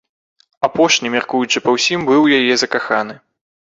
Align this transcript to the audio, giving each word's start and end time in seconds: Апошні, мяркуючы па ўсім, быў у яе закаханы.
Апошні, 0.67 1.11
мяркуючы 1.15 1.63
па 1.65 1.75
ўсім, 1.75 1.99
быў 2.11 2.19
у 2.25 2.31
яе 2.39 2.53
закаханы. 2.63 3.15